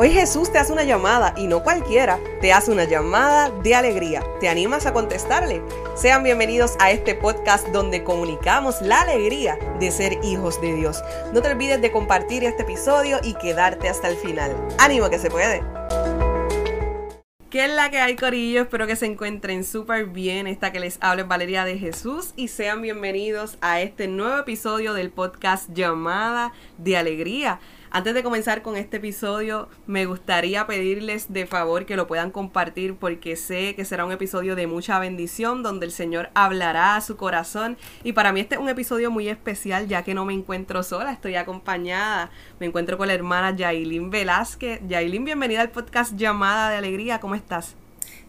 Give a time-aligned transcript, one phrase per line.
[0.00, 4.22] Hoy Jesús te hace una llamada y no cualquiera, te hace una llamada de alegría.
[4.38, 5.60] ¿Te animas a contestarle?
[5.96, 11.02] Sean bienvenidos a este podcast donde comunicamos la alegría de ser hijos de Dios.
[11.34, 14.54] No te olvides de compartir este episodio y quedarte hasta el final.
[14.78, 15.64] ¡Ánimo que se puede!
[17.50, 18.60] ¿Qué es la que hay, Corillo?
[18.62, 20.46] Espero que se encuentren súper bien.
[20.46, 24.94] Esta que les habla es Valeria de Jesús y sean bienvenidos a este nuevo episodio
[24.94, 27.58] del podcast Llamada de Alegría.
[27.90, 32.96] Antes de comenzar con este episodio, me gustaría pedirles de favor que lo puedan compartir
[32.96, 37.16] porque sé que será un episodio de mucha bendición donde el Señor hablará a su
[37.16, 37.78] corazón.
[38.04, 41.12] Y para mí este es un episodio muy especial ya que no me encuentro sola,
[41.12, 42.30] estoy acompañada.
[42.60, 44.80] Me encuentro con la hermana Yailin Velázquez.
[44.86, 47.20] Yailin, bienvenida al podcast Llamada de Alegría.
[47.20, 47.74] ¿Cómo estás?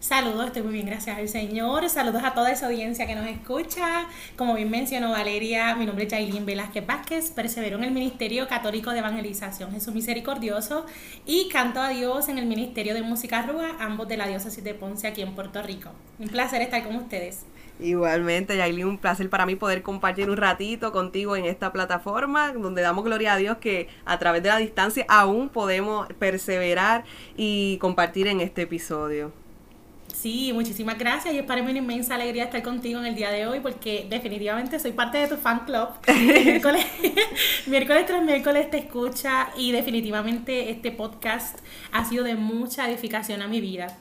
[0.00, 1.86] Saludos, estoy muy bien, gracias al Señor.
[1.90, 4.06] Saludos a toda esa audiencia que nos escucha.
[4.34, 8.92] Como bien mencionó Valeria, mi nombre es Jailin Velázquez Vázquez, persevero en el Ministerio Católico
[8.92, 10.86] de Evangelización Jesús Misericordioso
[11.26, 14.72] y canto a Dios en el Ministerio de Música Rúa, ambos de la Diócesis de
[14.72, 15.90] Ponce aquí en Puerto Rico.
[16.18, 17.44] Un placer estar con ustedes.
[17.78, 22.80] Igualmente, Yailin, un placer para mí poder compartir un ratito contigo en esta plataforma donde
[22.80, 27.04] damos gloria a Dios que a través de la distancia aún podemos perseverar
[27.36, 29.39] y compartir en este episodio.
[30.14, 33.30] Sí, muchísimas gracias y es para mí una inmensa alegría estar contigo en el día
[33.30, 35.88] de hoy porque definitivamente soy parte de tu fan club.
[36.44, 36.84] miércoles,
[37.66, 41.58] miércoles tras miércoles te escucha y definitivamente este podcast
[41.92, 43.98] ha sido de mucha edificación a mi vida.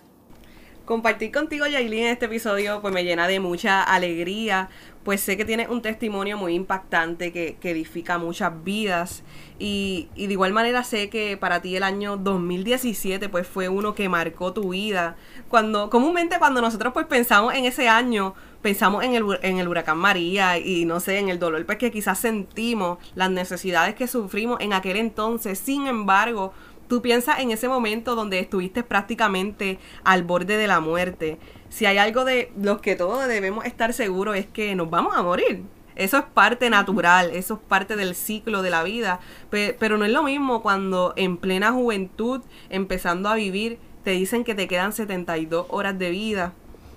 [0.89, 4.69] Compartir contigo, Yailin, este episodio pues me llena de mucha alegría,
[5.03, 9.21] pues sé que tienes un testimonio muy impactante que, que edifica muchas vidas
[9.59, 13.93] y, y, de igual manera sé que para ti el año 2017 pues fue uno
[13.93, 15.15] que marcó tu vida.
[15.47, 19.97] Cuando comúnmente cuando nosotros pues pensamos en ese año, pensamos en el, en el huracán
[19.97, 24.59] María y no sé, en el dolor pues que quizás sentimos, las necesidades que sufrimos
[24.59, 25.59] en aquel entonces.
[25.59, 26.53] Sin embargo,
[26.89, 31.37] tú piensas en ese momento donde estuviste prácticamente al borde de la muerte.
[31.69, 35.21] Si hay algo de los que todos debemos estar seguros es que nos vamos a
[35.21, 35.63] morir.
[35.95, 39.19] Eso es parte natural, eso es parte del ciclo de la vida.
[39.49, 44.55] Pero no es lo mismo cuando en plena juventud, empezando a vivir, te dicen que
[44.55, 46.53] te quedan 72 horas de vida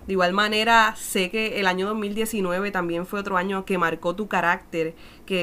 [0.07, 4.27] de igual manera, sé que el año 2019 también fue otro año que marcó tu
[4.27, 4.97] carácter,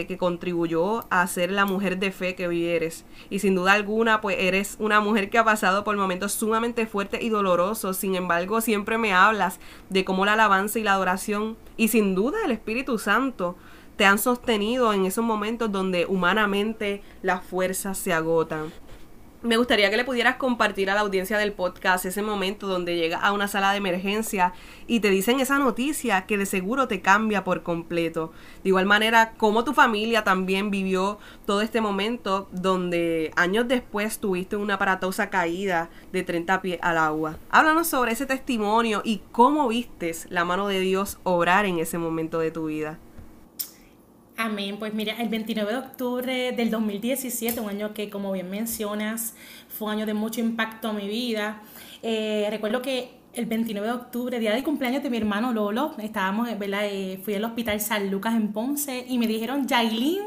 [0.08, 3.06] que, contribuyó a ser la mujer de fe que hoy eres.
[3.32, 7.24] Y sin duda alguna, pues eres una mujer que ha pasado por momentos sumamente fuertes
[7.24, 7.98] y dolorosos.
[7.98, 12.38] Sin embargo, siempre me hablas de cómo la alabanza y la adoración, y sin duda
[12.46, 13.56] el Espíritu Santo,
[13.96, 18.72] te han sostenido en esos momentos donde humanamente las fuerzas se agotan
[19.42, 23.22] me gustaría que le pudieras compartir a la audiencia del podcast ese momento donde llegas
[23.24, 24.54] a una sala de emergencia
[24.86, 28.34] y te dicen esa noticia que de seguro te cambia por completo.
[28.64, 34.58] De igual manera, cómo tu familia también vivió todo este momento donde años después tuviste
[34.58, 37.38] una aparatosa caída de 30 pies al agua.
[37.50, 42.40] Háblanos sobre ese testimonio y cómo vistes la mano de Dios obrar en ese momento
[42.40, 43.00] de tu vida.
[44.42, 44.78] Amén.
[44.80, 49.34] Pues mira, el 29 de octubre del 2017, un año que como bien mencionas,
[49.68, 51.62] fue un año de mucho impacto a mi vida.
[52.02, 56.48] Eh, recuerdo que el 29 de octubre, día del cumpleaños de mi hermano Lolo, estábamos,
[56.58, 56.86] ¿verdad?
[56.86, 60.24] Eh, fui al hospital San Lucas en Ponce y me dijeron, Yailin,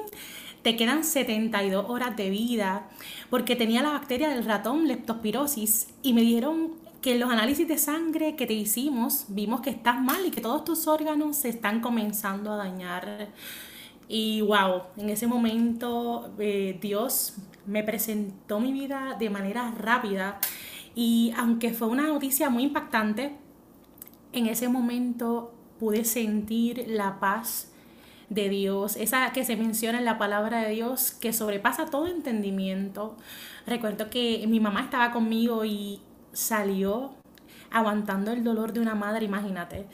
[0.61, 2.91] te quedan 72 horas de vida
[3.31, 7.79] porque tenía la bacteria del ratón leptospirosis y me dijeron que en los análisis de
[7.79, 11.81] sangre que te hicimos vimos que estás mal y que todos tus órganos se están
[11.81, 13.31] comenzando a dañar.
[14.15, 20.39] Y wow, en ese momento eh, Dios me presentó mi vida de manera rápida
[20.95, 23.35] y aunque fue una noticia muy impactante,
[24.35, 27.73] en ese momento pude sentir la paz
[28.29, 33.17] de Dios, esa que se menciona en la palabra de Dios que sobrepasa todo entendimiento.
[33.67, 36.03] Recuerdo que mi mamá estaba conmigo y
[36.35, 37.13] salió
[37.71, 39.87] aguantando el dolor de una madre, imagínate.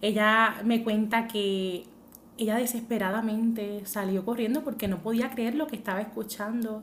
[0.00, 1.91] Ella me cuenta que
[2.38, 6.82] ella desesperadamente salió corriendo porque no podía creer lo que estaba escuchando.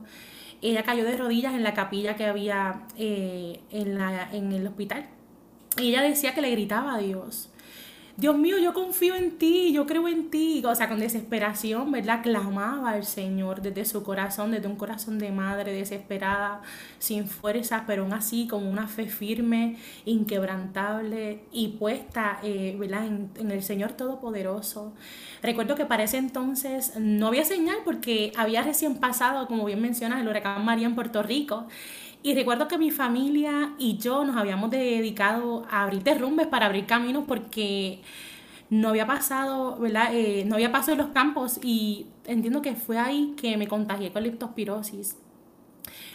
[0.62, 5.06] Ella cayó de rodillas en la capilla que había eh, en, la, en el hospital.
[5.78, 7.49] Y ella decía que le gritaba a Dios.
[8.20, 10.62] Dios mío, yo confío en ti, yo creo en ti.
[10.66, 12.22] O sea, con desesperación, ¿verdad?
[12.22, 16.60] Clamaba al Señor desde su corazón, desde un corazón de madre desesperada,
[16.98, 23.06] sin fuerzas, pero aún así con una fe firme, inquebrantable y puesta, eh, ¿verdad?
[23.06, 24.92] En, en el Señor Todopoderoso.
[25.42, 30.20] Recuerdo que para ese entonces no había señal porque había recién pasado, como bien mencionas,
[30.20, 31.68] el huracán María en Puerto Rico.
[32.22, 36.84] Y recuerdo que mi familia y yo nos habíamos dedicado a abrir derrumbes para abrir
[36.86, 38.02] caminos porque
[38.68, 40.14] no había pasado, ¿verdad?
[40.14, 44.12] Eh, no había paso en los campos y entiendo que fue ahí que me contagié
[44.12, 45.16] con leptospirosis.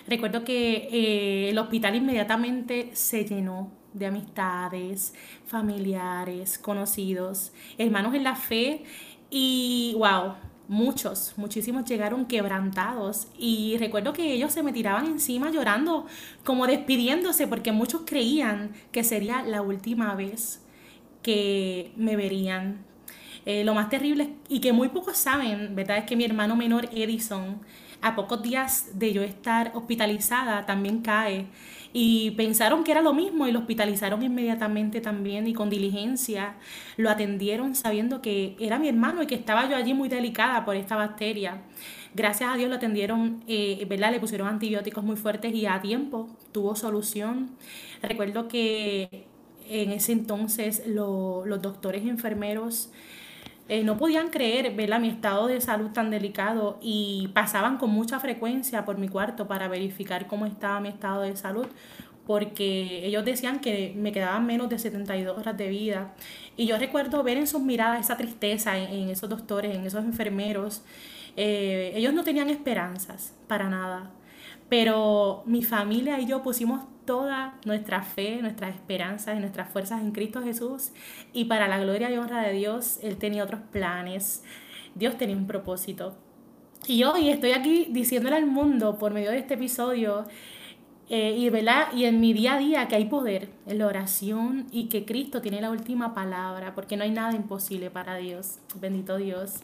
[0.07, 5.13] Recuerdo que eh, el hospital inmediatamente se llenó de amistades,
[5.47, 8.83] familiares, conocidos, hermanos en la fe
[9.29, 10.33] y wow,
[10.67, 16.05] muchos, muchísimos llegaron quebrantados y recuerdo que ellos se me tiraban encima llorando,
[16.43, 20.61] como despidiéndose porque muchos creían que sería la última vez
[21.21, 22.85] que me verían.
[23.45, 25.97] Eh, lo más terrible y que muy pocos saben, ¿verdad?
[25.99, 27.61] Es que mi hermano menor Edison,
[28.01, 31.45] a pocos días de yo estar hospitalizada, también cae.
[31.97, 36.57] Y pensaron que era lo mismo y lo hospitalizaron inmediatamente también y con diligencia
[36.97, 40.75] lo atendieron sabiendo que era mi hermano y que estaba yo allí muy delicada por
[40.75, 41.61] esta bacteria.
[42.13, 44.11] Gracias a Dios lo atendieron, eh, ¿verdad?
[44.11, 47.51] Le pusieron antibióticos muy fuertes y a tiempo tuvo solución.
[48.01, 49.27] Recuerdo que
[49.69, 52.91] en ese entonces los doctores y enfermeros
[53.67, 54.99] eh, no podían creer ¿verdad?
[54.99, 59.67] mi estado de salud tan delicado y pasaban con mucha frecuencia por mi cuarto para
[59.67, 61.67] verificar cómo estaba mi estado de salud
[62.25, 66.13] porque ellos decían que me quedaban menos de 72 horas de vida.
[66.57, 70.81] Y yo recuerdo ver en sus miradas esa tristeza en, esos doctores, en esos enfermeros.
[71.35, 74.11] Eh, ellos no tenían esperanzas para nada.
[74.69, 80.11] Pero mi familia y yo pusimos toda nuestra fe, nuestras esperanzas y nuestras fuerzas en
[80.11, 80.91] Cristo Jesús.
[81.33, 84.43] Y para la gloria y honra de Dios, Él tenía otros planes.
[84.95, 86.15] Dios tenía un propósito.
[86.87, 90.25] Y hoy estoy aquí diciéndole al mundo por medio de este episodio
[91.09, 91.87] eh, y, ¿verdad?
[91.93, 95.41] y en mi día a día que hay poder en la oración y que Cristo
[95.41, 98.59] tiene la última palabra, porque no hay nada imposible para Dios.
[98.79, 99.61] Bendito Dios.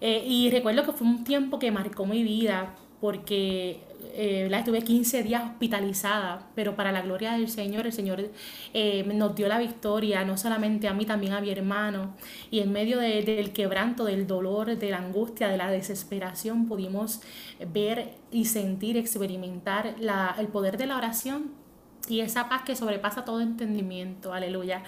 [0.00, 3.80] Eh, y recuerdo que fue un tiempo que marcó mi vida porque
[4.14, 8.30] eh, estuve 15 días hospitalizada, pero para la gloria del Señor, el Señor
[8.74, 12.14] eh, nos dio la victoria, no solamente a mí, también a mi hermano.
[12.50, 17.20] Y en medio del quebranto, del dolor, de la angustia, de la desesperación, pudimos
[17.72, 21.52] ver y sentir, experimentar la, el poder de la oración
[22.08, 24.82] y esa paz que sobrepasa todo entendimiento, aleluya.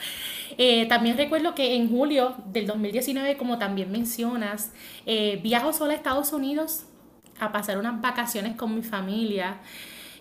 [0.56, 4.72] Eh, también recuerdo que en julio del 2019, como también mencionas,
[5.06, 6.86] eh, viajo sola a Estados Unidos
[7.40, 9.58] a pasar unas vacaciones con mi familia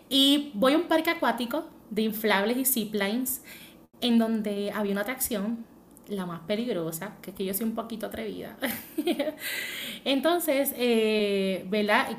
[0.09, 3.43] y voy a un parque acuático de inflables y ziplines
[4.01, 5.65] en donde había una atracción,
[6.07, 8.57] la más peligrosa, que es que yo soy un poquito atrevida.
[10.05, 11.67] Entonces, eh.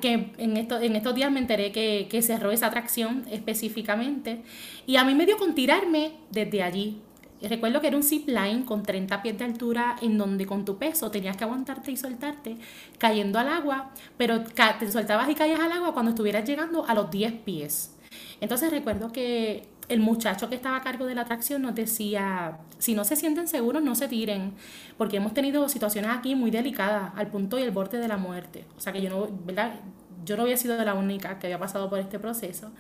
[0.00, 4.42] Que en, esto, en estos días me enteré que, que cerró esa atracción específicamente
[4.86, 7.00] y a mí me dio con tirarme desde allí
[7.42, 10.76] Recuerdo que era un zip line con 30 pies de altura en donde con tu
[10.76, 12.56] peso tenías que aguantarte y soltarte
[12.98, 17.10] cayendo al agua, pero te soltabas y caías al agua cuando estuvieras llegando a los
[17.10, 17.96] 10 pies.
[18.40, 22.94] Entonces recuerdo que el muchacho que estaba a cargo de la atracción nos decía, si
[22.94, 24.52] no se sienten seguros, no se tiren,
[24.96, 28.66] porque hemos tenido situaciones aquí muy delicadas, al punto y el borde de la muerte.
[28.76, 29.80] O sea que yo no, ¿verdad?
[30.24, 32.70] Yo no había sido la única que había pasado por este proceso.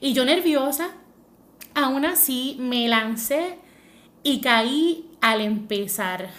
[0.00, 0.90] Y yo nerviosa,
[1.74, 3.58] aún así me lancé
[4.24, 6.30] y caí al empezar.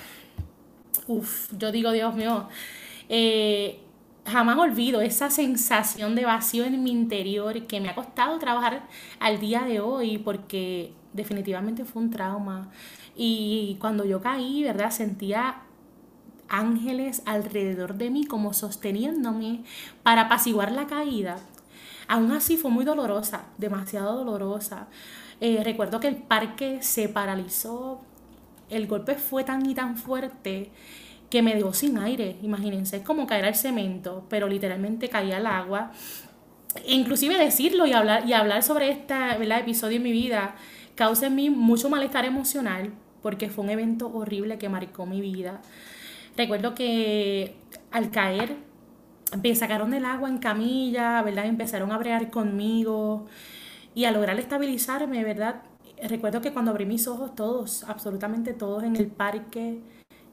[1.08, 2.50] Uf, yo digo, Dios mío,
[3.08, 3.80] eh,
[4.26, 8.88] jamás olvido esa sensación de vacío en mi interior que me ha costado trabajar
[9.20, 12.72] al día de hoy porque definitivamente fue un trauma.
[13.16, 14.92] Y cuando yo caí, ¿verdad?
[14.92, 15.62] Sentía
[16.50, 19.64] ángeles alrededor de mí como sosteniéndome
[20.04, 21.38] para apaciguar la caída.
[22.08, 24.88] Aún así fue muy dolorosa, demasiado dolorosa.
[25.42, 28.02] Eh, recuerdo que el parque se paralizó,
[28.70, 30.72] el golpe fue tan y tan fuerte
[31.30, 35.48] que me dejó sin aire, imagínense, es como caer al cemento, pero literalmente caía al
[35.48, 35.92] agua.
[36.88, 39.16] inclusive decirlo y hablar, y hablar sobre este
[39.58, 40.56] episodio en mi vida
[40.96, 45.62] causa en mí mucho malestar emocional porque fue un evento horrible que marcó mi vida.
[46.38, 47.56] Recuerdo que
[47.92, 48.56] al caer
[49.42, 51.46] me sacaron del agua en camilla, ¿verdad?
[51.46, 53.28] Empezaron a bregar conmigo.
[53.96, 55.64] Y a lograr estabilizarme, ¿verdad?
[56.04, 59.80] Recuerdo que cuando abrí mis ojos, todos, absolutamente todos en el parque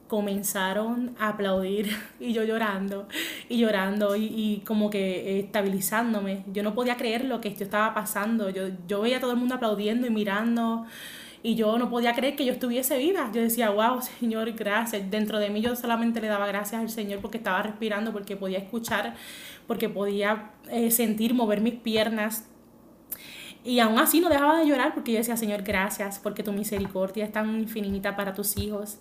[0.09, 1.89] comenzaron a aplaudir
[2.21, 3.09] y yo llorando
[3.49, 6.45] y llorando y, como que estabilizándome.
[6.53, 8.51] Yo no podía creer lo que esto estaba pasando.
[8.51, 10.85] Yo, yo veía a todo el mundo aplaudiendo y mirando
[11.43, 13.31] y yo no podía creer que yo estuviese viva.
[13.33, 15.11] Yo decía, wow, Señor, gracias.
[15.11, 18.59] Dentro de mí yo solamente le daba gracias al Señor porque estaba respirando, porque podía
[18.59, 19.15] escuchar,
[19.67, 22.49] porque podía eh, sentir, mover mis piernas.
[23.65, 27.25] Y aún así no dejaba de llorar porque yo decía, Señor, gracias, porque tu misericordia
[27.25, 28.99] es tan infinita para tus hijos.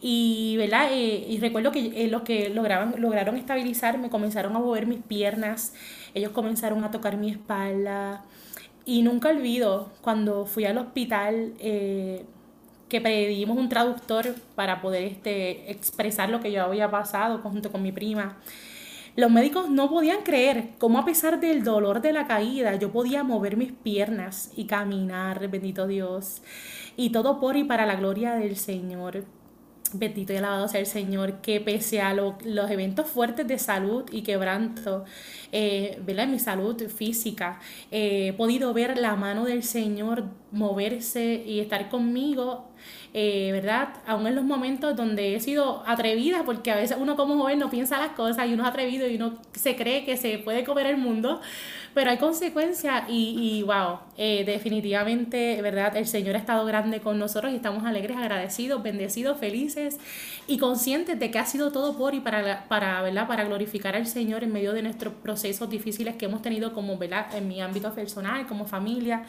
[0.00, 0.88] Y, ¿verdad?
[0.92, 5.74] Eh, y recuerdo que eh, los que lograban, lograron estabilizarme comenzaron a mover mis piernas,
[6.14, 8.24] ellos comenzaron a tocar mi espalda.
[8.86, 12.24] Y nunca olvido cuando fui al hospital eh,
[12.88, 17.82] que pedimos un traductor para poder este, expresar lo que yo había pasado junto con
[17.82, 18.38] mi prima.
[19.16, 23.24] Los médicos no podían creer cómo a pesar del dolor de la caída yo podía
[23.24, 26.42] mover mis piernas y caminar, bendito Dios.
[26.96, 29.24] Y todo por y para la gloria del Señor.
[29.92, 34.22] Bendito y alabado sea el Señor, que pese a los eventos fuertes de salud y
[34.22, 35.04] quebranto,
[35.52, 41.60] eh, en mi salud física, eh, he podido ver la mano del Señor moverse y
[41.60, 42.70] estar conmigo
[43.12, 43.88] eh, ¿verdad?
[44.06, 47.68] Aún en los momentos donde he sido atrevida, porque a veces uno como joven no
[47.68, 50.86] piensa las cosas y uno es atrevido y uno se cree que se puede comer
[50.86, 51.40] el mundo,
[51.94, 55.96] pero hay consecuencias y, y wow, eh, definitivamente, ¿verdad?
[55.96, 59.98] El Señor ha estado grande con nosotros y estamos alegres, agradecidos, bendecidos, felices
[60.46, 63.26] y conscientes de que ha sido todo por y para, para, ¿verdad?
[63.26, 67.26] Para glorificar al Señor en medio de nuestros procesos difíciles que hemos tenido como, ¿verdad?
[67.34, 69.24] En mi ámbito personal, como familia.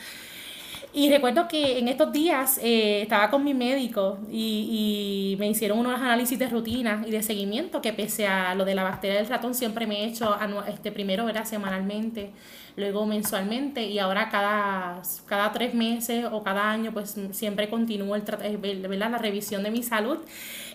[0.94, 5.80] Y recuerdo que en estos días eh, estaba con mi médico y, y, me hicieron
[5.80, 9.28] unos análisis de rutina y de seguimiento que pese a lo de la bacteria del
[9.28, 10.36] ratón siempre me he hecho
[10.68, 12.32] este primero era semanalmente,
[12.76, 18.24] luego mensualmente y ahora cada, cada tres meses o cada año pues siempre continúo el,
[18.42, 20.18] eh, la revisión de mi salud.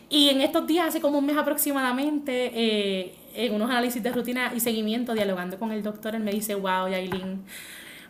[0.08, 4.52] Y en estos días, hace como un mes aproximadamente, eh, en unos análisis de rutina
[4.54, 7.44] y seguimiento, dialogando con el doctor, él me dice, wow, Yailin,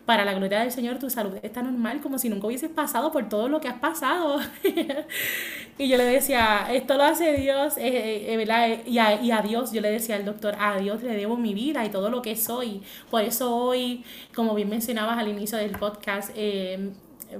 [0.06, 3.28] para la gloria del Señor, tu salud está normal, como si nunca hubieses pasado por
[3.28, 4.40] todo lo que has pasado.
[5.78, 8.68] y yo le decía, esto lo hace Dios, eh, eh, eh, ¿verdad?
[8.86, 11.54] Y a, y a, Dios, yo le decía al doctor, a Dios le debo mi
[11.54, 12.82] vida y todo lo que soy.
[13.10, 16.30] Por eso hoy, como bien mencionabas al inicio del podcast,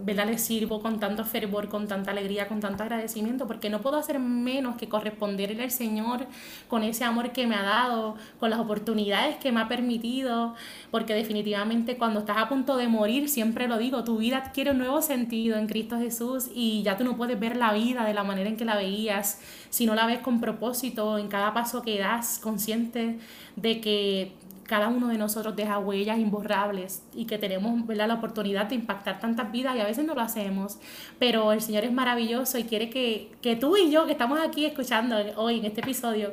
[0.04, 0.26] ¿verdad?
[0.26, 4.18] Le sirvo con tanto fervor, con tanta alegría, con tanto agradecimiento, porque no puedo hacer
[4.18, 6.26] menos que corresponderle al Señor
[6.68, 10.54] con ese amor que me ha dado, con las oportunidades que me ha permitido,
[10.90, 14.78] porque definitivamente cuando estás a punto de morir, siempre lo digo, tu vida adquiere un
[14.78, 18.24] nuevo sentido en Cristo Jesús y ya tú no puedes ver la vida de la
[18.24, 19.40] manera en que la veías,
[19.70, 23.18] si no la ves con propósito en cada paso que das, consciente
[23.56, 24.32] de que
[24.66, 29.50] cada uno de nosotros deja huellas imborrables y que tenemos la oportunidad de impactar tantas
[29.52, 30.78] vidas y a veces no lo hacemos,
[31.18, 34.64] pero el Señor es maravilloso y quiere que, que tú y yo que estamos aquí
[34.64, 36.32] escuchando hoy en este episodio,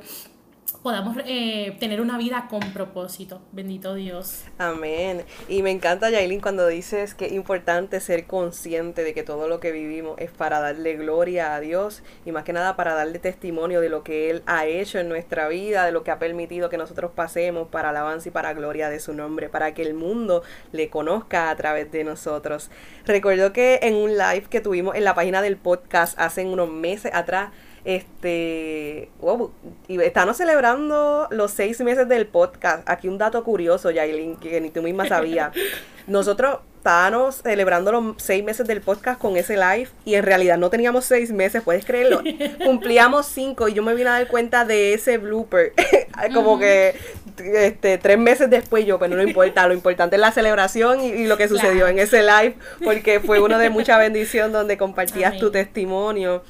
[0.84, 3.42] podamos eh, tener una vida con propósito.
[3.52, 4.44] Bendito Dios.
[4.58, 5.24] Amén.
[5.48, 9.60] Y me encanta, Yailin, cuando dices que es importante ser consciente de que todo lo
[9.60, 13.80] que vivimos es para darle gloria a Dios y más que nada para darle testimonio
[13.80, 16.78] de lo que Él ha hecho en nuestra vida, de lo que ha permitido que
[16.78, 20.90] nosotros pasemos para alabanza y para gloria de su nombre, para que el mundo le
[20.90, 22.70] conozca a través de nosotros.
[23.06, 27.14] Recuerdo que en un live que tuvimos en la página del podcast hace unos meses
[27.14, 27.52] atrás,
[27.86, 29.52] este, wow,
[29.88, 32.88] y estamos celebrando los seis meses del podcast.
[32.90, 35.54] Aquí un dato curioso, Yailin, que ni tú misma sabías.
[36.08, 40.70] Nosotros estábamos celebrando los seis meses del podcast con ese live y en realidad no
[40.70, 42.22] teníamos seis meses, puedes creerlo.
[42.64, 45.72] Cumplíamos cinco y yo me vine a dar cuenta de ese blooper.
[46.34, 46.96] Como que
[47.38, 51.38] este, tres meses después yo, pero no importa, lo importante es la celebración y, lo
[51.38, 56.44] que sucedió en ese live, porque fue uno de mucha bendición donde compartías tu testimonio.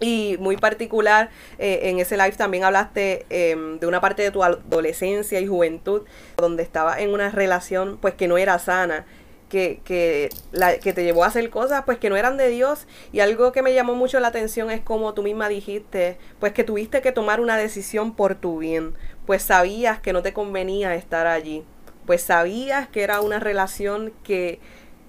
[0.00, 4.42] Y muy particular, eh, en ese live también hablaste em, de una parte de tu
[4.42, 6.02] adolescencia y juventud,
[6.36, 9.06] donde estaba en una relación pues que no era sana,
[9.48, 12.86] que, que, la, que te llevó a hacer cosas pues que no eran de Dios.
[13.12, 16.64] Y algo que me llamó mucho la atención es como tú misma dijiste, pues que
[16.64, 18.94] tuviste que tomar una decisión por tu bien,
[19.26, 21.64] pues sabías que no te convenía estar allí,
[22.04, 24.58] pues sabías que era una relación que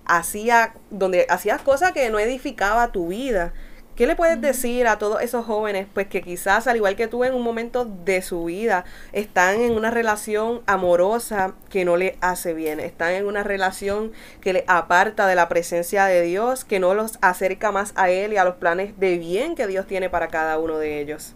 [0.05, 3.53] hacía, donde hacías cosas que no edificaba tu vida
[3.95, 7.23] ¿Qué le puedes decir a todos esos jóvenes, pues que quizás al igual que tú
[7.23, 8.83] en un momento de su vida
[9.13, 14.11] están en una relación amorosa que no le hace bien, están en una relación
[14.41, 18.33] que le aparta de la presencia de Dios, que no los acerca más a Él
[18.33, 21.33] y a los planes de bien que Dios tiene para cada uno de ellos?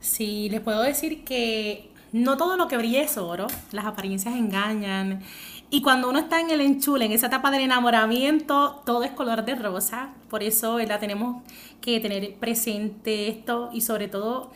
[0.00, 5.22] Sí, les puedo decir que no todo lo que brilla es oro, las apariencias engañan
[5.70, 9.44] y cuando uno está en el enchule, en esa etapa del enamoramiento, todo es color
[9.44, 10.14] de rosa.
[10.30, 10.98] Por eso ¿verdad?
[10.98, 11.42] tenemos
[11.82, 14.50] que tener presente esto y sobre todo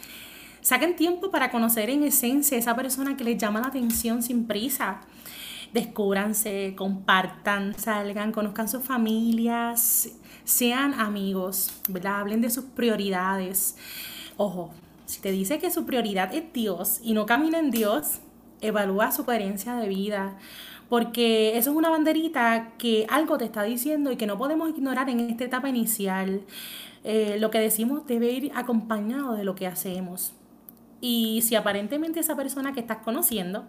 [0.63, 5.03] saquen tiempo para conocer en esencia esa persona que les llama la atención sin prisa.
[5.75, 10.09] Descúbranse, compartan, salgan, conozcan sus familias,
[10.45, 12.21] sean amigos, ¿verdad?
[12.21, 13.77] Hablen de sus prioridades.
[14.39, 14.71] Ojo,
[15.05, 18.21] si te dice que su prioridad es Dios y no camina en Dios,
[18.63, 20.39] evalúa su coherencia de vida
[20.93, 25.09] porque eso es una banderita que algo te está diciendo y que no podemos ignorar
[25.09, 26.43] en esta etapa inicial.
[27.03, 30.35] Eh, lo que decimos debe ir acompañado de lo que hacemos.
[31.01, 33.65] Y si aparentemente esa persona que estás conociendo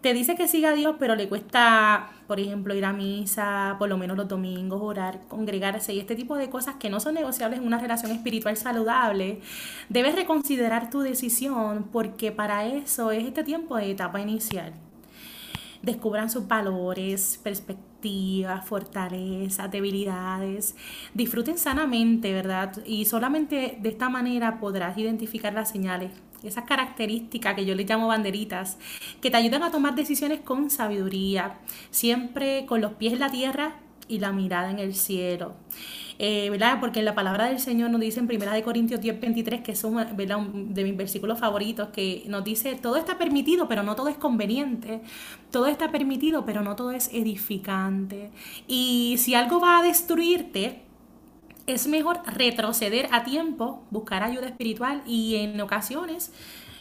[0.00, 3.90] te dice que siga a Dios, pero le cuesta, por ejemplo, ir a misa, por
[3.90, 7.60] lo menos los domingos, orar, congregarse y este tipo de cosas que no son negociables
[7.60, 9.42] en una relación espiritual saludable,
[9.90, 14.72] debes reconsiderar tu decisión porque para eso es este tiempo de etapa inicial.
[15.88, 20.76] Descubran sus valores, perspectivas, fortalezas, debilidades.
[21.14, 22.76] Disfruten sanamente, ¿verdad?
[22.84, 26.10] Y solamente de esta manera podrás identificar las señales
[26.42, 28.76] esas características que yo le llamo banderitas,
[29.22, 31.58] que te ayudan a tomar decisiones con sabiduría,
[31.90, 33.76] siempre con los pies en la tierra
[34.08, 35.54] y la mirada en el cielo.
[36.20, 36.80] Eh, ¿verdad?
[36.80, 39.72] Porque en la palabra del Señor nos dice en 1 de Corintios 10, 23, que
[39.72, 39.82] es
[40.16, 40.40] ¿verdad?
[40.40, 45.00] de mis versículos favoritos, que nos dice, todo está permitido, pero no todo es conveniente.
[45.52, 48.32] Todo está permitido, pero no todo es edificante.
[48.66, 50.82] Y si algo va a destruirte,
[51.68, 56.32] es mejor retroceder a tiempo, buscar ayuda espiritual y en ocasiones,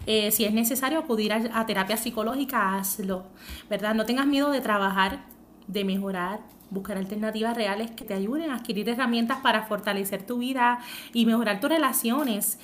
[0.06, 3.26] eh, si es necesario acudir a, terapia psicológica, hazlo,
[3.70, 3.94] ¿verdad?
[3.94, 5.26] No tengas miedo de trabajar,
[5.68, 6.40] de mejorar,
[6.70, 10.80] buscar alternativas reales que te ayuden a adquirir herramientas para fortalecer tu vida
[11.14, 12.60] y mejorar tus relaciones.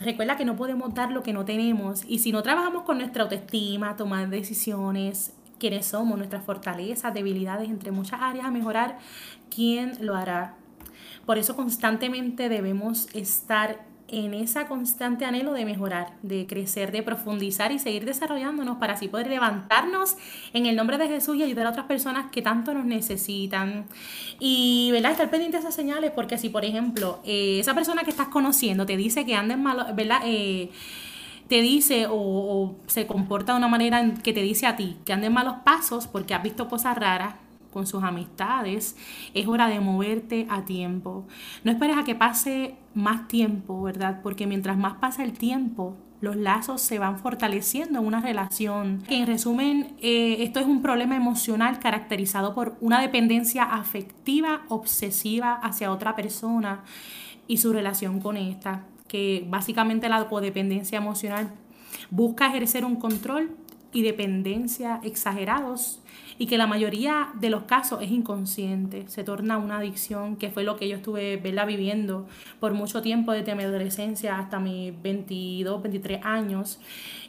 [0.00, 3.22] Recuerda que no podemos dar lo que no tenemos y si no trabajamos con nuestra
[3.22, 8.98] autoestima, tomar decisiones, quiénes somos, nuestras fortalezas, debilidades, entre muchas áreas a mejorar,
[9.54, 10.54] ¿quién lo hará?
[11.24, 17.72] Por eso constantemente debemos estar en esa constante anhelo de mejorar, de crecer, de profundizar
[17.72, 20.16] y seguir desarrollándonos para así poder levantarnos
[20.52, 23.86] en el nombre de Jesús y ayudar a otras personas que tanto nos necesitan.
[24.38, 25.12] Y, ¿verdad?
[25.12, 28.86] Estar pendiente de esas señales porque si, por ejemplo, eh, esa persona que estás conociendo
[28.86, 30.20] te dice que anda en malo, ¿verdad?
[30.24, 30.70] Eh,
[31.48, 35.12] te dice o, o, se comporta de una manera que te dice a ti que
[35.12, 37.34] anda en malos pasos porque has visto cosas raras,
[37.76, 38.96] con sus amistades,
[39.34, 41.26] es hora de moverte a tiempo.
[41.62, 44.20] No esperes a que pase más tiempo, ¿verdad?
[44.22, 49.02] Porque mientras más pasa el tiempo, los lazos se van fortaleciendo en una relación.
[49.10, 55.92] En resumen, eh, esto es un problema emocional caracterizado por una dependencia afectiva, obsesiva hacia
[55.92, 56.82] otra persona
[57.46, 61.50] y su relación con esta, que básicamente la codependencia emocional
[62.08, 63.54] busca ejercer un control
[63.92, 66.00] y dependencia exagerados
[66.38, 70.64] y que la mayoría de los casos es inconsciente, se torna una adicción, que fue
[70.64, 72.26] lo que yo estuve viviendo
[72.60, 76.78] por mucho tiempo desde mi adolescencia hasta mis 22, 23 años.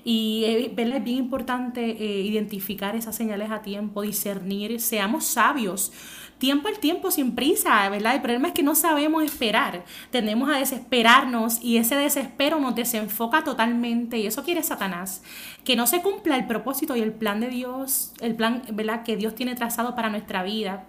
[0.09, 5.91] Y es bien importante eh, identificar esas señales a tiempo, discernir, seamos sabios
[6.37, 8.15] tiempo al tiempo, sin prisa, ¿verdad?
[8.15, 13.43] El problema es que no sabemos esperar, tendemos a desesperarnos y ese desespero nos desenfoca
[13.43, 15.23] totalmente y eso quiere Satanás,
[15.65, 19.03] que no se cumpla el propósito y el plan de Dios, el plan, ¿verdad?
[19.03, 20.85] Que Dios tiene trazado para nuestra vida.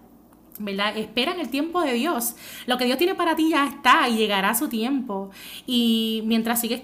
[0.58, 0.96] ¿Verdad?
[0.96, 2.36] Espera en el tiempo de Dios.
[2.66, 5.30] Lo que Dios tiene para ti ya está y llegará su tiempo.
[5.66, 6.82] Y mientras sigues,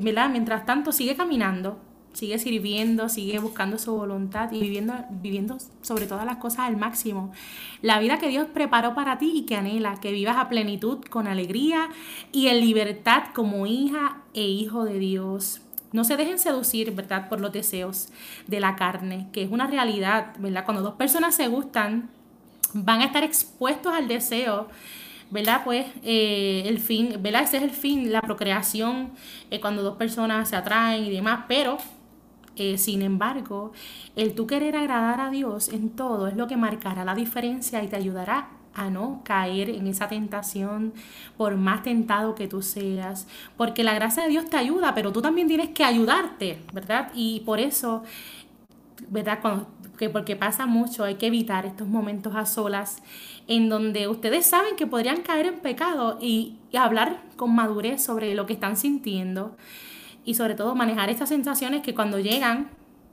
[0.00, 0.30] ¿verdad?
[0.30, 1.78] Mientras tanto, sigue caminando,
[2.12, 7.32] sigue sirviendo, sigue buscando su voluntad y viviendo, viviendo sobre todas las cosas al máximo.
[7.80, 11.26] La vida que Dios preparó para ti y que anhela, que vivas a plenitud, con
[11.26, 11.88] alegría
[12.32, 15.62] y en libertad como hija e hijo de Dios.
[15.92, 18.08] No se dejen seducir, ¿verdad?, por los deseos
[18.46, 20.64] de la carne, que es una realidad, ¿verdad?
[20.64, 22.08] Cuando dos personas se gustan,
[22.74, 24.68] van a estar expuestos al deseo
[25.32, 25.62] ¿verdad?
[25.64, 27.44] Pues eh, el fin, ¿verdad?
[27.44, 29.12] Ese es el fin, la procreación,
[29.50, 31.78] eh, cuando dos personas se atraen y demás, pero
[32.56, 33.72] eh, sin embargo,
[34.14, 37.88] el tú querer agradar a Dios en todo es lo que marcará la diferencia y
[37.88, 40.92] te ayudará a no caer en esa tentación
[41.38, 45.22] por más tentado que tú seas, porque la gracia de Dios te ayuda, pero tú
[45.22, 47.10] también tienes que ayudarte, ¿verdad?
[47.14, 48.02] Y por eso,
[49.08, 49.40] ¿verdad?
[49.98, 53.02] Que porque pasa mucho, hay que evitar estos momentos a solas
[53.46, 58.46] en donde ustedes saben que podrían caer en pecado y hablar con madurez sobre lo
[58.46, 59.56] que están sintiendo.
[60.24, 62.70] Y sobre todo manejar estas sensaciones que cuando llegan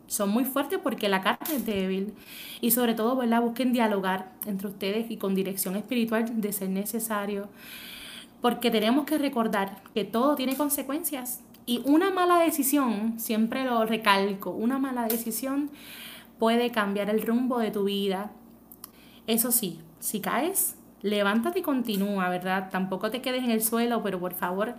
[0.08, 2.14] son muy fuertes porque la carne es débil.
[2.62, 3.42] Y sobre todo ¿verdad?
[3.42, 7.50] busquen dialogar entre ustedes y con dirección espiritual de ser necesario.
[8.42, 11.42] Porque tenemos que recordar que todo tiene consecuencias.
[11.66, 15.70] Y una mala decisión, siempre lo recalco, una mala decisión
[16.40, 18.32] puede cambiar el rumbo de tu vida.
[19.28, 22.70] Eso sí, si caes, levántate y continúa, ¿verdad?
[22.72, 24.76] Tampoco te quedes en el suelo, pero por favor,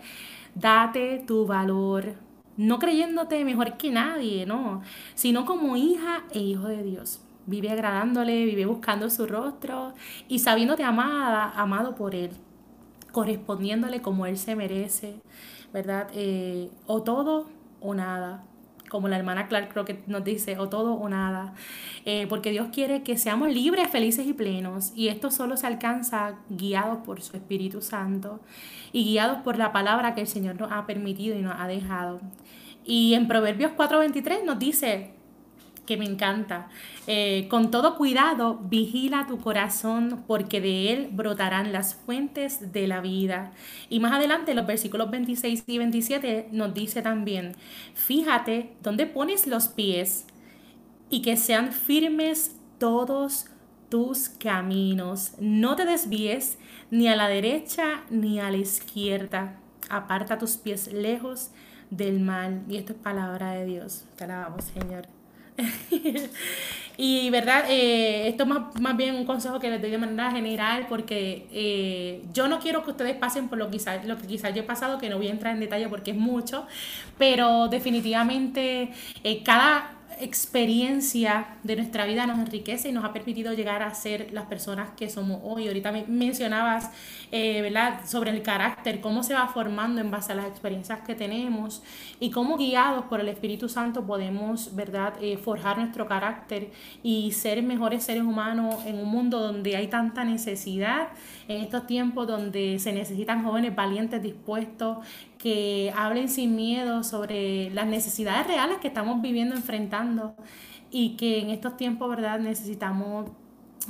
[0.54, 2.14] date tu valor,
[2.56, 4.82] no creyéndote mejor que nadie, no,
[5.14, 7.20] sino como hija e hijo de Dios.
[7.46, 9.94] Vive agradándole, vive buscando su rostro
[10.28, 12.30] y sabiéndote amada, amado por Él,
[13.12, 15.20] correspondiéndole como Él se merece,
[15.72, 16.08] ¿verdad?
[16.14, 17.46] Eh, o todo
[17.80, 18.44] o nada
[18.90, 21.54] como la hermana Clark creo que nos dice, o todo o nada,
[22.04, 26.34] eh, porque Dios quiere que seamos libres, felices y plenos, y esto solo se alcanza
[26.50, 28.40] guiados por su Espíritu Santo
[28.92, 32.20] y guiados por la palabra que el Señor nos ha permitido y nos ha dejado.
[32.84, 35.14] Y en Proverbios 4:23 nos dice
[35.90, 36.68] que me encanta.
[37.08, 43.00] Eh, con todo cuidado, vigila tu corazón porque de él brotarán las fuentes de la
[43.00, 43.50] vida.
[43.88, 47.56] Y más adelante, los versículos 26 y 27 nos dice también,
[47.94, 50.26] fíjate dónde pones los pies
[51.10, 53.46] y que sean firmes todos
[53.88, 55.32] tus caminos.
[55.40, 56.56] No te desvíes
[56.92, 59.58] ni a la derecha ni a la izquierda.
[59.88, 61.50] Aparta tus pies lejos
[61.90, 62.62] del mal.
[62.68, 64.04] Y esto es palabra de Dios.
[64.14, 65.19] Te alabamos, Señor.
[66.96, 70.86] y verdad, eh, esto es más, bien un consejo que les doy de manera general
[70.88, 74.62] porque eh, yo no quiero que ustedes pasen por lo, quizá, lo que quizás yo
[74.62, 76.66] he pasado, que no voy a entrar en detalle porque es mucho,
[77.18, 78.90] pero definitivamente
[79.24, 84.32] eh, cada experiencia de nuestra vida nos enriquece y nos ha permitido llegar a ser
[84.32, 85.68] las personas que somos hoy.
[85.68, 86.90] Ahorita mencionabas,
[87.30, 91.14] eh, ¿verdad?, sobre el carácter, cómo se va formando en base a las experiencias que
[91.14, 91.82] tenemos
[92.18, 96.70] y cómo guiados por el Espíritu Santo podemos, ¿verdad?, eh, forjar nuestro carácter
[97.02, 101.08] y ser mejores seres humanos en un mundo donde hay tanta necesidad,
[101.48, 104.98] en estos tiempos donde se necesitan jóvenes valientes, dispuestos,
[105.40, 110.34] que hablen sin miedo sobre las necesidades reales que estamos viviendo, enfrentando
[110.90, 112.38] y que en estos tiempos, ¿verdad?
[112.40, 113.30] Necesitamos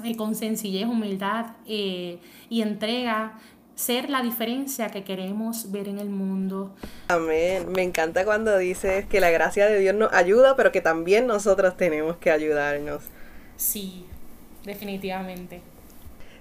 [0.04, 3.38] eh, con sencillez, humildad eh, y entrega
[3.74, 6.74] ser la diferencia que queremos ver en el mundo.
[7.08, 7.72] Amén.
[7.72, 11.76] Me encanta cuando dices que la gracia de Dios nos ayuda, pero que también nosotros
[11.76, 13.02] tenemos que ayudarnos.
[13.56, 14.04] Sí,
[14.64, 15.62] definitivamente.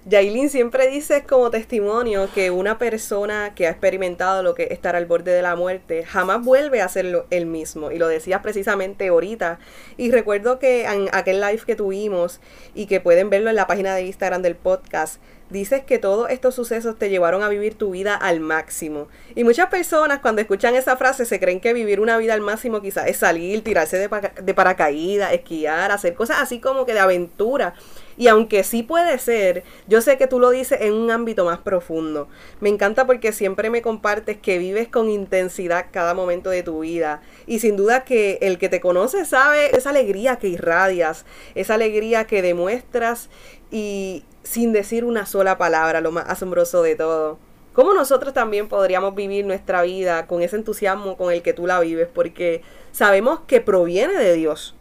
[0.06, 4.96] Yailin siempre dice como testimonio que una persona que ha experimentado lo que es estar
[4.96, 7.90] al borde de la muerte jamás vuelve a ser el mismo.
[7.90, 9.58] Y lo decías precisamente ahorita.
[9.98, 12.40] Y recuerdo que en aquel live que tuvimos
[12.74, 16.54] y que pueden verlo en la página de Instagram del podcast, dices que todos estos
[16.54, 19.08] sucesos te llevaron a vivir tu vida al máximo.
[19.34, 22.80] Y muchas personas cuando escuchan esa frase se creen que vivir una vida al máximo
[22.80, 24.08] quizás es salir, tirarse de,
[24.42, 27.74] de paracaídas, esquiar, hacer cosas así como que de aventura.
[28.20, 31.56] Y aunque sí puede ser, yo sé que tú lo dices en un ámbito más
[31.60, 32.28] profundo.
[32.60, 37.22] Me encanta porque siempre me compartes que vives con intensidad cada momento de tu vida.
[37.46, 42.26] Y sin duda que el que te conoce sabe esa alegría que irradias, esa alegría
[42.26, 43.30] que demuestras
[43.70, 47.38] y sin decir una sola palabra, lo más asombroso de todo.
[47.72, 51.80] ¿Cómo nosotros también podríamos vivir nuestra vida con ese entusiasmo con el que tú la
[51.80, 52.08] vives?
[52.12, 52.60] Porque
[52.92, 54.76] sabemos que proviene de Dios.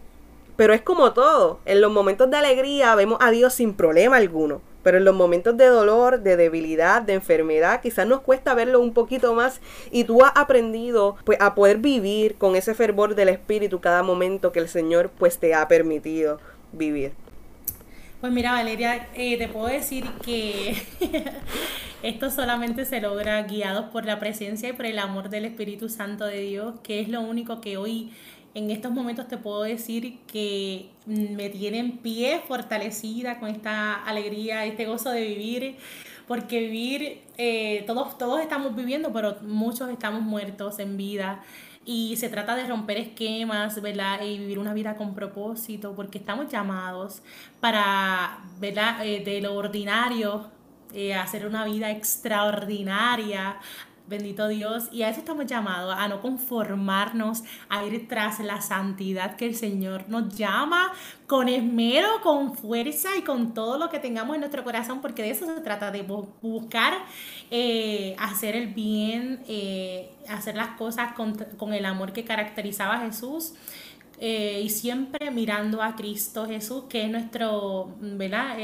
[0.60, 1.62] Pero es como todo.
[1.63, 4.62] En los momentos de alegría vemos a Dios sin problema alguno.
[4.84, 8.93] Pero en los momentos de dolor, de debilidad, de enfermedad, quizás nos cuesta verlo un
[8.93, 13.80] poquito más y tú has aprendido pues a poder vivir con ese fervor del espíritu
[13.80, 16.41] cada momento que el Señor pues te ha permitido
[16.74, 17.13] vivir.
[18.19, 20.76] Pues mira Valeria, eh, te puedo decir que
[22.04, 26.26] esto solamente se logra guiados por la presencia y por el amor del Espíritu Santo
[26.26, 28.12] de Dios, que es lo único que hoy
[28.60, 34.65] en estos momentos te puedo decir que me tiene en pie, fortalecida con esta alegría,
[34.65, 35.78] este gozo de vivir,
[36.28, 41.41] porque vivir, eh, todos, todos estamos viviendo, pero muchos estamos muertos en vida.
[41.86, 44.22] Y se trata de romper esquemas, ¿verdad?
[44.24, 47.22] Y vivir una vida con propósito, porque estamos llamados
[47.62, 49.06] para, ¿verdad?
[49.06, 50.52] Eh, de lo ordinario,
[50.93, 53.58] eh, hacer una vida extraordinaria,
[54.10, 54.89] Bendito Dios.
[54.91, 59.56] Y a eso estamos llamados, a no conformarnos, a ir tras la santidad que el
[59.56, 60.91] Señor nos llama
[61.28, 65.30] con esmero, con fuerza y con todo lo que tengamos en nuestro corazón, porque de
[65.30, 66.93] eso se trata, de buscar
[67.52, 73.54] eh, hacer el bien, eh, hacer las cosas con, el amor que caracterizaba a Jesús.
[74.22, 78.58] Eh, y siempre mirando a Cristo Jesús, que es nuestro, ¿verdad?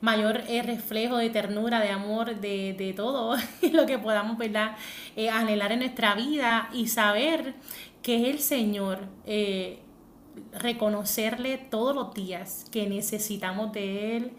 [0.00, 3.36] Mayor eh, reflejo de ternura, de amor, de, de todo
[3.72, 4.76] lo que podamos ¿verdad?
[5.16, 7.54] Eh, anhelar en nuestra vida y saber
[8.02, 9.80] que es el Señor, eh,
[10.58, 14.30] reconocerle todos los días que necesitamos de Él.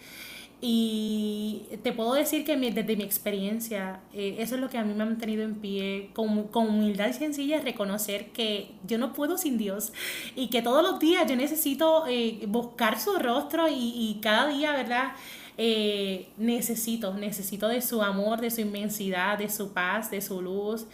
[0.63, 5.01] Y te puedo decir que desde mi experiencia, eso es lo que a mí me
[5.01, 9.57] ha mantenido en pie, con, con, humildad y sencilla, reconocer que yo no puedo sin
[9.57, 9.91] Dios
[10.35, 12.05] y que todos los días yo necesito
[12.47, 15.13] buscar su rostro y, y cada día, ¿verdad?
[15.57, 20.85] Eh, necesito, necesito de su amor, de su inmensidad, de su paz, de su luz.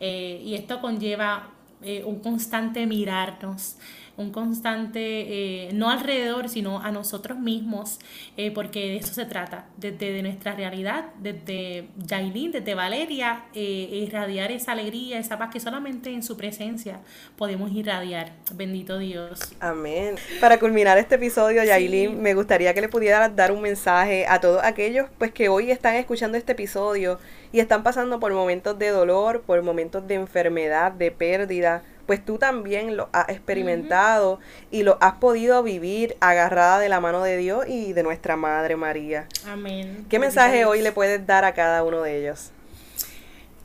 [0.00, 1.50] Eh, y esto conlleva
[1.82, 3.76] eh, un constante mirarnos,
[4.16, 7.98] un constante, eh, no alrededor, sino a nosotros mismos,
[8.36, 14.72] eh, porque de eso se trata, desde nuestra realidad, desde Jailin, desde Valeria, irradiar esa
[14.72, 17.00] alegría, esa paz que solamente en su presencia
[17.36, 18.32] podemos irradiar.
[18.54, 19.40] Bendito Dios.
[19.60, 20.16] Amén.
[20.40, 24.62] Para culminar este episodio, Yailin, me gustaría que le pudieras dar un mensaje a todos
[24.62, 27.18] aquellos pues que hoy están escuchando este episodio
[27.52, 32.38] y están pasando por momentos de dolor, por momentos de enfermedad, de pérdida, pues tú
[32.38, 34.38] también lo has experimentado
[34.70, 38.76] y lo has podido vivir agarrada de la mano de Dios y de nuestra Madre
[38.76, 39.26] María.
[39.46, 40.06] Amén.
[40.08, 42.52] ¿Qué mensaje hoy le puedes dar a cada uno de ellos?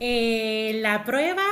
[0.00, 1.44] Eh, la prueba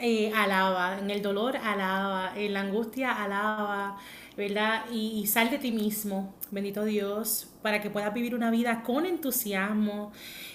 [0.00, 3.98] eh, alaba, en el dolor alaba, en la angustia alaba,
[4.40, 4.86] ¿verdad?
[4.90, 10.12] Y, sal de ti mismo, bendito Dios, para que puedas vivir una vida con entusiasmo,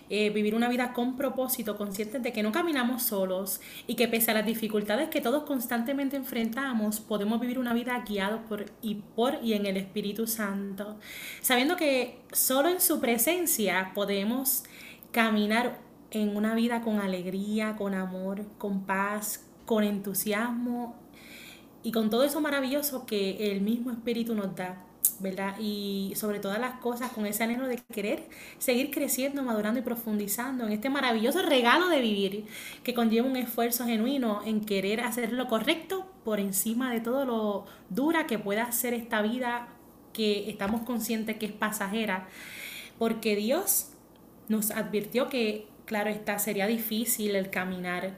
[0.10, 4.32] eh, vivir una vida con propósito, conscientes de que no caminamos solos y que pese
[4.32, 9.38] a las dificultades que todos constantemente enfrentamos, podemos vivir una vida guiados por y por
[9.44, 10.98] y en el Espíritu Santo,
[11.42, 14.64] sabiendo que solo en su presencia podemos
[15.12, 21.05] caminar en una vida con alegría, con amor, con paz, con entusiasmo
[21.86, 24.84] y con todo eso maravilloso que el mismo Espíritu nos da,
[25.20, 25.56] ¿verdad?
[25.60, 30.66] Y sobre todas las cosas con ese anhelo de querer seguir creciendo, madurando y profundizando
[30.66, 32.46] en este maravilloso regalo de vivir
[32.84, 37.66] que conlleva un esfuerzo genuino en querer hacer lo correcto por encima de todo lo
[37.92, 39.68] dura que pueda ser esta vida
[40.12, 42.28] que estamos conscientes que es pasajera,
[42.98, 43.92] porque Dios
[44.50, 48.16] nos advirtió que Claro está, sería difícil el caminar.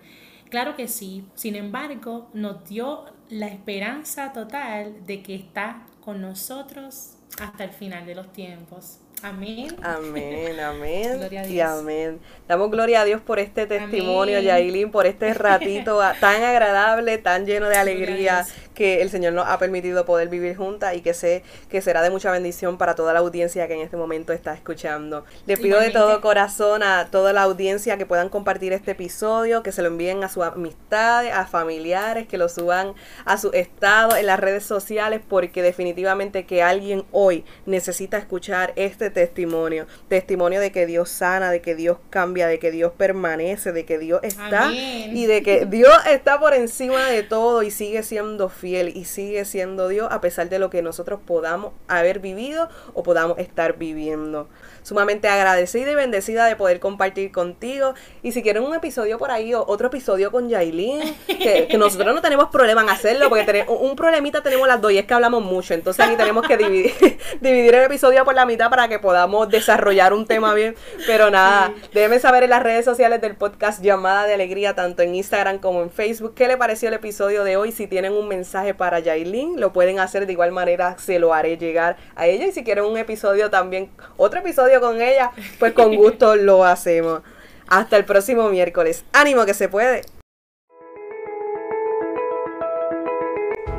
[0.49, 7.15] Claro que sí, sin embargo, nos dio la esperanza total de que está con nosotros
[7.41, 8.99] hasta el final de los tiempos.
[9.23, 9.75] Amén.
[9.81, 11.29] Amén, amén.
[11.49, 12.19] y amén.
[12.47, 17.67] Damos gloria a Dios por este testimonio, Yailin, por este ratito tan agradable, tan lleno
[17.67, 21.81] de alegría que el Señor nos ha permitido poder vivir juntas y que sé que
[21.81, 25.25] será de mucha bendición para toda la audiencia que en este momento está escuchando.
[25.47, 29.71] Le pido de todo corazón a toda la audiencia que puedan compartir este episodio, que
[29.71, 32.93] se lo envíen a sus amistades, a familiares, que lo suban
[33.25, 39.06] a su estado en las redes sociales, porque definitivamente que alguien hoy necesita escuchar este
[39.09, 43.85] testimonio, testimonio de que Dios sana, de que Dios cambia, de que Dios permanece, de
[43.85, 48.49] que Dios está y de que Dios está por encima de todo y sigue siendo
[48.49, 53.03] fiel y sigue siendo Dios a pesar de lo que nosotros podamos haber vivido o
[53.03, 54.47] podamos estar viviendo.
[54.83, 57.93] Sumamente agradecida y bendecida de poder compartir contigo.
[58.23, 62.21] Y si quieren un episodio por ahí o otro episodio con Yailin, que, nosotros no
[62.21, 65.43] tenemos problema en hacerlo, porque tenemos, un problemita tenemos las dos y es que hablamos
[65.43, 65.73] mucho.
[65.73, 66.93] Entonces aquí tenemos que dividir,
[67.41, 70.75] dividir el episodio por la mitad para que podamos desarrollar un tema bien.
[71.05, 75.15] Pero nada, déjenme saber en las redes sociales del podcast Llamada de Alegría, tanto en
[75.15, 77.71] Instagram como en Facebook, qué le pareció el episodio de hoy.
[77.71, 81.57] Si tienen un mensaje para Yailin, lo pueden hacer de igual manera, se lo haré
[81.57, 82.47] llegar a ella.
[82.47, 87.21] Y si quieren un episodio también, otro episodio con ella, pues con gusto lo hacemos.
[87.67, 89.03] Hasta el próximo miércoles.
[89.11, 90.03] Ánimo que se puede.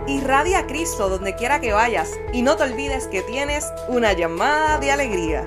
[0.08, 4.78] Irradia a Cristo donde quiera que vayas y no te olvides que tienes una llamada
[4.78, 5.46] de alegría.